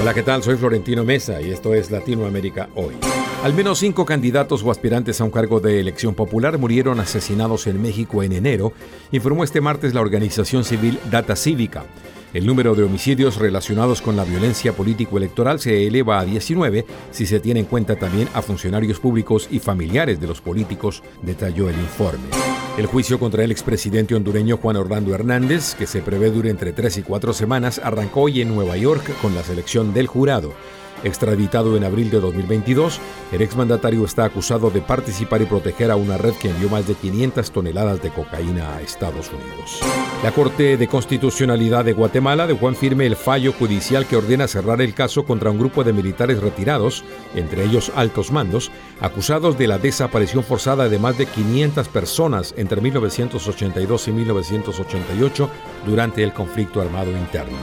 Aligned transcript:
Hola, 0.00 0.14
¿qué 0.14 0.22
tal? 0.22 0.42
Soy 0.42 0.56
Florentino 0.56 1.04
Mesa 1.04 1.42
y 1.42 1.50
esto 1.50 1.74
es 1.74 1.90
Latinoamérica 1.90 2.70
Hoy. 2.74 2.94
Al 3.42 3.54
menos 3.54 3.78
cinco 3.78 4.04
candidatos 4.04 4.62
o 4.62 4.70
aspirantes 4.70 5.20
a 5.20 5.24
un 5.24 5.30
cargo 5.30 5.60
de 5.60 5.80
elección 5.80 6.14
popular 6.14 6.58
murieron 6.58 7.00
asesinados 7.00 7.66
en 7.66 7.80
México 7.80 8.22
en 8.22 8.32
enero, 8.32 8.72
informó 9.12 9.44
este 9.44 9.60
martes 9.60 9.94
la 9.94 10.00
organización 10.00 10.64
civil 10.64 10.98
Data 11.10 11.36
Cívica. 11.36 11.84
El 12.32 12.46
número 12.46 12.74
de 12.74 12.84
homicidios 12.84 13.36
relacionados 13.36 14.00
con 14.00 14.16
la 14.16 14.24
violencia 14.24 14.72
político-electoral 14.72 15.58
se 15.58 15.86
eleva 15.86 16.20
a 16.20 16.24
19 16.24 16.86
si 17.10 17.26
se 17.26 17.40
tiene 17.40 17.60
en 17.60 17.66
cuenta 17.66 17.96
también 17.96 18.28
a 18.34 18.42
funcionarios 18.42 19.00
públicos 19.00 19.48
y 19.50 19.58
familiares 19.58 20.20
de 20.20 20.28
los 20.28 20.40
políticos, 20.40 21.02
detalló 21.22 21.68
el 21.68 21.76
informe. 21.76 22.69
El 22.78 22.86
juicio 22.86 23.18
contra 23.18 23.44
el 23.44 23.50
expresidente 23.50 24.14
hondureño 24.14 24.56
Juan 24.56 24.76
Orlando 24.76 25.14
Hernández, 25.14 25.74
que 25.74 25.86
se 25.86 26.00
prevé 26.00 26.30
dure 26.30 26.50
entre 26.50 26.72
tres 26.72 26.96
y 26.96 27.02
cuatro 27.02 27.32
semanas, 27.32 27.80
arrancó 27.82 28.22
hoy 28.22 28.40
en 28.40 28.54
Nueva 28.54 28.76
York 28.76 29.04
con 29.20 29.34
la 29.34 29.42
selección 29.42 29.92
del 29.92 30.06
jurado. 30.06 30.54
Extraditado 31.02 31.78
en 31.78 31.84
abril 31.84 32.10
de 32.10 32.20
2022, 32.20 33.00
el 33.32 33.40
exmandatario 33.40 34.04
está 34.04 34.24
acusado 34.24 34.70
de 34.70 34.82
participar 34.82 35.40
y 35.40 35.46
proteger 35.46 35.90
a 35.90 35.96
una 35.96 36.18
red 36.18 36.34
que 36.34 36.50
envió 36.50 36.68
más 36.68 36.86
de 36.86 36.94
500 36.94 37.50
toneladas 37.50 38.02
de 38.02 38.10
cocaína 38.10 38.76
a 38.76 38.82
Estados 38.82 39.30
Unidos. 39.30 39.80
La 40.22 40.32
Corte 40.32 40.76
de 40.76 40.88
Constitucionalidad 40.88 41.86
de 41.86 41.94
Guatemala 41.94 42.46
dejó 42.46 42.68
en 42.68 42.76
firme 42.76 43.06
el 43.06 43.16
fallo 43.16 43.54
judicial 43.54 44.06
que 44.06 44.16
ordena 44.16 44.46
cerrar 44.46 44.82
el 44.82 44.92
caso 44.92 45.24
contra 45.24 45.50
un 45.50 45.58
grupo 45.58 45.84
de 45.84 45.94
militares 45.94 46.40
retirados, 46.42 47.02
entre 47.34 47.64
ellos 47.64 47.90
altos 47.94 48.30
mandos, 48.30 48.70
acusados 49.00 49.56
de 49.56 49.68
la 49.68 49.78
desaparición 49.78 50.44
forzada 50.44 50.90
de 50.90 50.98
más 50.98 51.16
de 51.16 51.24
500 51.24 51.88
personas 51.88 52.54
entre 52.60 52.80
1982 52.80 54.08
y 54.08 54.12
1988 54.12 55.50
durante 55.86 56.22
el 56.22 56.32
conflicto 56.32 56.80
armado 56.80 57.10
interno. 57.10 57.56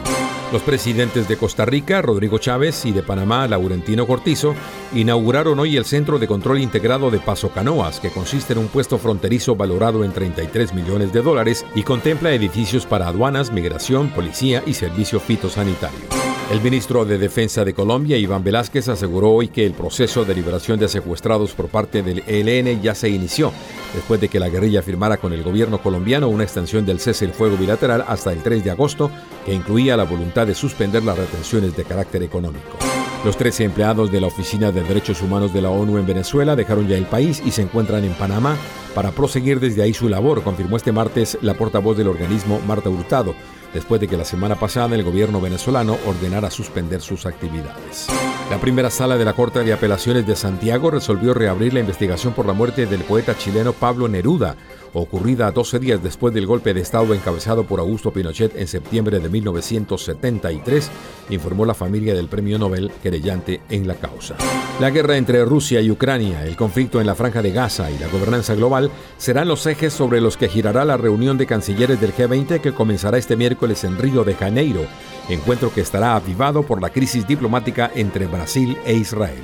Los 0.52 0.62
presidentes 0.62 1.28
de 1.28 1.36
Costa 1.36 1.66
Rica, 1.66 2.02
Rodrigo 2.02 2.38
Chávez, 2.38 2.86
y 2.86 2.94
de 2.94 3.04
Panamá, 3.04 3.48
Laurentino 3.48 4.08
Cortizo, 4.08 4.56
inauguraron 4.94 5.60
hoy 5.60 5.76
el 5.76 5.84
Centro 5.84 6.20
de 6.20 6.28
Control 6.28 6.60
Integrado 6.60 7.12
de 7.12 7.20
Paso 7.20 7.50
Canoas, 7.50 8.00
que 8.00 8.12
consiste 8.12 8.54
en 8.54 8.60
un 8.60 8.68
puesto 8.68 8.98
fronterizo 8.98 9.58
valorado 9.58 10.06
en 10.06 10.14
33 10.14 10.74
millones 10.74 11.12
de 11.12 11.22
dólares 11.22 11.66
y 11.76 11.84
contempla 11.84 12.32
edificios 12.32 12.86
para 12.86 13.10
aduanas, 13.10 13.52
migración, 13.52 14.10
policía 14.10 14.64
y 14.66 14.74
servicio 14.74 15.20
fitosanitario. 15.20 16.17
El 16.50 16.62
ministro 16.62 17.04
de 17.04 17.18
Defensa 17.18 17.66
de 17.66 17.74
Colombia, 17.74 18.16
Iván 18.16 18.42
Velázquez, 18.42 18.88
aseguró 18.88 19.32
hoy 19.32 19.50
que 19.50 19.66
el 19.66 19.74
proceso 19.74 20.24
de 20.24 20.34
liberación 20.34 20.80
de 20.80 20.88
secuestrados 20.88 21.52
por 21.52 21.68
parte 21.68 22.02
del 22.02 22.24
ELN 22.26 22.82
ya 22.82 22.96
se 22.96 23.10
inició, 23.10 23.52
después 23.94 24.22
de 24.22 24.30
que 24.30 24.40
la 24.40 24.48
guerrilla 24.48 24.82
firmara 24.82 25.18
con 25.18 25.34
el 25.34 25.44
gobierno 25.44 25.82
colombiano 25.82 26.30
una 26.30 26.46
extensión 26.46 26.86
del 26.86 27.02
cese 27.02 27.26
el 27.26 27.34
fuego 27.34 27.58
bilateral 27.58 28.06
hasta 28.08 28.32
el 28.32 28.44
3 28.44 28.64
de 28.64 28.72
agosto, 28.72 29.12
que 29.46 29.54
incluía 29.54 29.98
la 29.98 30.06
voluntad 30.06 30.48
de 30.48 30.56
suspender 30.56 31.04
las 31.04 31.18
retenciones 31.18 31.76
de 31.76 31.84
carácter 31.84 32.24
económico. 32.24 32.78
Los 33.26 33.36
13 33.36 33.66
empleados 33.66 34.10
de 34.10 34.22
la 34.22 34.28
Oficina 34.28 34.72
de 34.72 34.84
Derechos 34.84 35.22
Humanos 35.22 35.52
de 35.52 35.62
la 35.62 35.70
ONU 35.70 35.98
en 35.98 36.08
Venezuela 36.08 36.56
dejaron 36.56 36.88
ya 36.88 36.96
el 36.96 37.08
país 37.08 37.44
y 37.46 37.52
se 37.52 37.64
encuentran 37.64 38.06
en 38.06 38.14
Panamá 38.14 38.56
para 38.96 39.12
proseguir 39.12 39.60
desde 39.60 39.84
ahí 39.84 39.94
su 39.94 40.08
labor, 40.08 40.44
confirmó 40.44 40.78
este 40.78 40.94
martes 40.94 41.38
la 41.42 41.56
portavoz 41.56 41.98
del 41.98 42.08
organismo 42.08 42.62
Marta 42.66 42.90
Hurtado 42.90 43.36
después 43.74 44.02
de 44.02 44.08
que 44.08 44.18
la 44.18 44.26
semana 44.26 44.56
pasada 44.56 44.96
el 44.96 45.04
gobierno 45.04 45.42
venezolano 45.42 45.98
ordenara 46.06 46.50
suspender 46.50 47.02
sus 47.02 47.26
actividades. 47.26 48.08
La 48.50 48.62
primera 48.62 48.90
sala 48.90 49.18
de 49.18 49.26
la 49.26 49.34
Corte 49.34 49.64
de 49.64 49.74
Apelaciones 49.74 50.26
de 50.26 50.36
Santiago 50.38 50.90
resolvió 50.90 51.34
reabrir 51.34 51.74
la 51.74 51.82
investigación 51.82 52.34
por 52.34 52.46
la 52.46 52.54
muerte 52.54 52.86
del 52.86 53.02
poeta 53.02 53.38
chileno 53.38 53.74
Pablo 53.74 54.08
Neruda, 54.08 54.56
ocurrida 54.94 55.52
12 55.52 55.80
días 55.80 56.02
después 56.02 56.34
del 56.34 56.48
golpe 56.48 56.74
de 56.74 56.80
Estado 56.80 57.14
encabezado 57.14 57.66
por 57.66 57.82
Augusto 57.82 58.12
Pinochet 58.12 58.56
en 58.56 58.68
septiembre 58.68 59.20
de 59.20 59.28
1973, 59.28 60.90
informó 61.30 61.66
la 61.66 61.74
familia 61.74 62.16
del 62.16 62.30
premio 62.30 62.58
Nobel 62.58 62.90
querellante 63.04 63.60
en 63.70 63.86
la 63.86 63.96
causa. 63.96 64.36
La 64.80 64.92
guerra 64.92 65.18
entre 65.18 65.44
Rusia 65.44 65.82
y 65.82 65.92
Ucrania, 65.92 66.46
el 66.46 66.56
conflicto 66.56 67.02
en 67.02 67.08
la 67.08 67.16
franja 67.16 67.42
de 67.42 67.52
Gaza 67.52 67.92
y 67.92 67.98
la 67.98 68.08
gobernanza 68.08 68.56
global 68.56 68.92
serán 69.18 69.50
los 69.50 69.66
ejes 69.68 69.92
sobre 69.92 70.22
los 70.22 70.38
que 70.38 70.48
girará 70.48 70.86
la 70.86 70.98
reunión 70.98 71.38
de 71.38 71.48
cancilleres 71.48 72.00
del 72.00 72.14
G20 72.14 72.62
que 72.62 72.74
comenzará 72.74 73.18
este 73.18 73.36
miércoles 73.36 73.57
en 73.84 73.98
Río 73.98 74.24
de 74.24 74.36
Janeiro, 74.36 74.86
encuentro 75.30 75.74
que 75.74 75.82
estará 75.82 76.16
avivado 76.16 76.64
por 76.64 76.82
la 76.82 76.90
crisis 76.90 77.28
diplomática 77.28 77.92
entre 77.96 78.28
Brasil 78.28 78.78
e 78.86 78.94
Israel. 78.94 79.44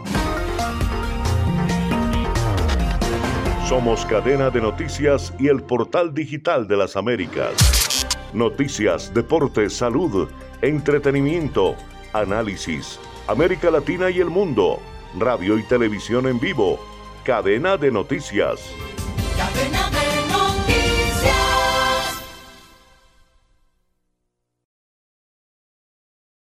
Somos 3.67 4.05
cadena 4.05 4.51
de 4.51 4.61
noticias 4.61 5.33
y 5.39 5.49
el 5.49 5.63
portal 5.63 6.13
digital 6.13 6.69
de 6.69 6.77
las 6.77 6.95
Américas. 6.95 8.07
Noticias, 8.35 9.15
deportes, 9.15 9.73
salud, 9.73 10.29
entretenimiento, 10.61 11.75
análisis, 12.13 12.99
América 13.27 13.71
Latina 13.71 14.11
y 14.11 14.21
el 14.21 14.31
mundo, 14.31 14.81
radio 15.19 15.59
y 15.59 15.63
televisión 15.63 16.27
en 16.27 16.39
vivo, 16.39 16.79
cadena 17.25 17.77
de 17.77 17.91
noticias. 17.91 18.61
Cadena 19.37 20.02